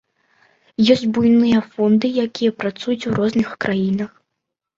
Ёсць 0.93 1.03
буйныя 1.17 1.59
фонды, 1.73 2.07
якія 2.25 2.51
працуюць 2.63 3.07
у 3.11 3.15
розных 3.19 3.53
краінах. 3.67 4.11